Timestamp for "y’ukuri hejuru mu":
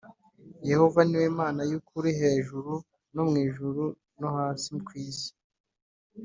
1.71-3.33